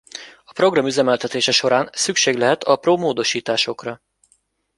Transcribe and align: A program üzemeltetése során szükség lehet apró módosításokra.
A 0.45 0.51
program 0.53 0.85
üzemeltetése 0.87 1.51
során 1.51 1.89
szükség 1.91 2.35
lehet 2.35 2.63
apró 2.63 2.97
módosításokra. 2.97 4.01